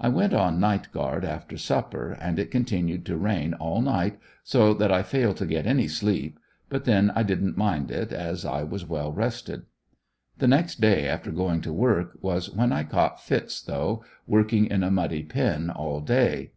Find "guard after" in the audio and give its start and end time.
0.90-1.56